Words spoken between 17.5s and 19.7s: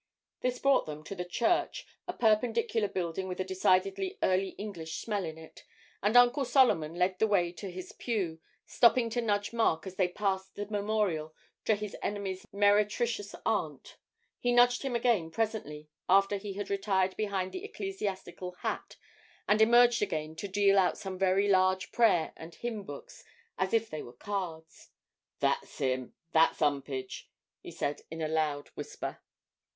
the ecclesiastical hat and